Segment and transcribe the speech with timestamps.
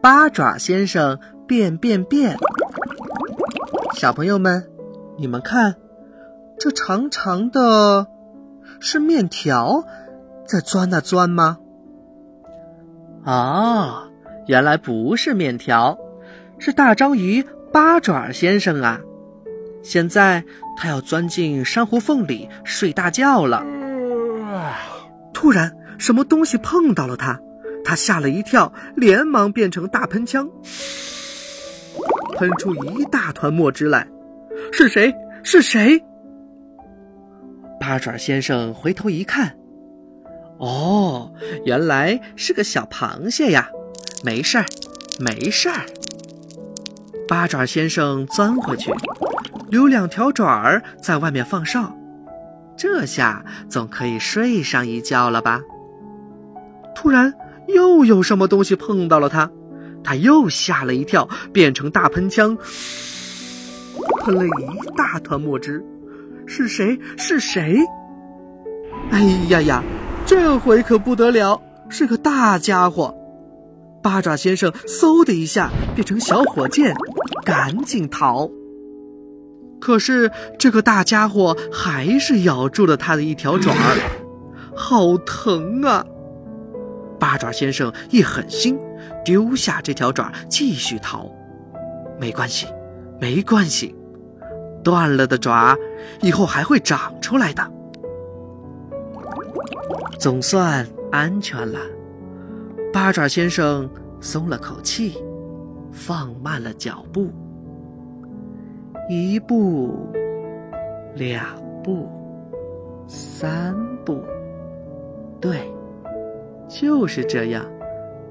[0.00, 2.36] 八爪先生变变变。
[3.96, 4.70] 小朋友们，
[5.16, 5.74] 你们看，
[6.58, 8.06] 这长长的，
[8.78, 9.84] 是面条
[10.46, 11.58] 在钻啊钻吗？
[13.24, 14.08] 哦，
[14.46, 15.98] 原来不是面条，
[16.58, 19.00] 是大章鱼八爪先生啊！
[19.82, 20.44] 现在
[20.76, 23.64] 他要钻进珊瑚缝里睡大觉了。
[25.32, 27.40] 突然，什么东西碰到了他，
[27.88, 30.46] 他吓了一跳，连忙变成大喷枪，
[32.36, 34.06] 喷出一大团墨汁来。
[34.70, 35.10] 是谁？
[35.42, 35.98] 是谁？
[37.80, 39.56] 八爪先生回头一看，
[40.58, 41.32] 哦，
[41.64, 43.70] 原来是个小螃蟹呀！
[44.22, 44.66] 没事儿，
[45.18, 45.86] 没事儿。
[47.26, 48.92] 八爪先生钻回去，
[49.70, 51.90] 留两条爪儿在外面放哨。
[52.76, 55.62] 这下总可以睡上一觉了吧？
[56.94, 57.32] 突然，
[57.68, 59.50] 又有什么东西碰到了他，
[60.02, 62.56] 他又吓了一跳，变成大喷枪，
[64.24, 65.84] 喷了一大团墨汁。
[66.46, 66.98] 是谁？
[67.16, 67.78] 是谁？
[69.10, 69.82] 哎呀呀，
[70.26, 71.60] 这回可不得了，
[71.90, 73.14] 是个大家伙！
[74.02, 76.94] 八爪先生嗖的一下变成小火箭，
[77.44, 78.50] 赶紧逃。
[79.80, 83.74] 可是这个大家伙还是咬住了他的一条爪，
[84.74, 86.06] 好疼啊！
[87.18, 88.78] 八爪先生一狠心，
[89.24, 91.30] 丢下这条爪，继续逃。
[92.18, 92.66] 没关系，
[93.20, 93.94] 没关系，
[94.82, 95.76] 断了的爪
[96.20, 97.70] 以后还会长出来的。
[100.18, 101.78] 总算安全了，
[102.92, 103.88] 八爪先生
[104.20, 105.22] 松了口气，
[105.92, 107.30] 放慢了脚步。
[109.08, 110.12] 一步，
[111.14, 111.44] 两
[111.82, 112.08] 步，
[113.06, 113.74] 三
[114.04, 114.22] 步，
[115.40, 115.72] 对，
[116.80, 117.66] 就是这样，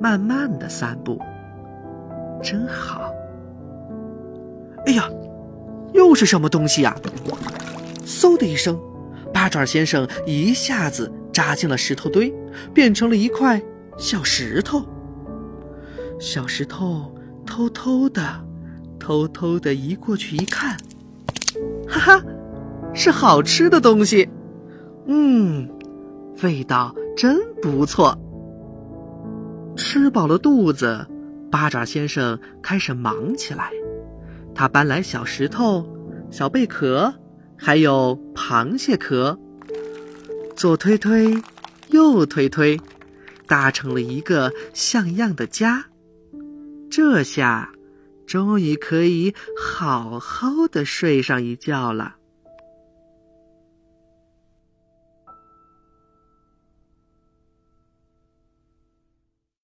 [0.00, 1.16] 慢慢的散步，
[2.42, 3.14] 真好。
[4.84, 5.08] 哎呀，
[5.92, 6.96] 又是什么东西呀？
[8.04, 8.76] 嗖的一声，
[9.32, 12.34] 八爪先生一下子扎进了石头堆，
[12.74, 13.62] 变成了一块
[13.96, 14.82] 小石头。
[16.18, 17.14] 小石头
[17.46, 18.24] 偷偷的。
[18.98, 20.76] 偷偷的移过去一看，
[21.88, 22.24] 哈哈，
[22.92, 24.28] 是好吃的东西，
[25.06, 25.68] 嗯，
[26.42, 28.16] 味道真不错。
[29.76, 31.06] 吃饱了肚子，
[31.50, 33.70] 八爪先生开始忙起来。
[34.54, 35.86] 他搬来小石头、
[36.30, 37.14] 小贝壳，
[37.56, 39.38] 还有螃蟹壳，
[40.56, 41.42] 左推推，
[41.88, 42.80] 右推推，
[43.46, 45.86] 搭成了一个像样的家。
[46.90, 47.70] 这下。
[48.24, 52.14] 终于可以好好的睡上一觉了。